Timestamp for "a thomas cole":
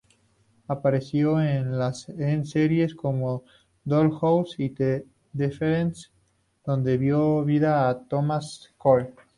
7.87-9.13